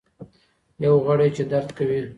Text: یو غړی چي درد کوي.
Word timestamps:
یو 0.83 0.93
غړی 1.05 1.29
چي 1.35 1.43
درد 1.51 1.69
کوي. 1.77 2.01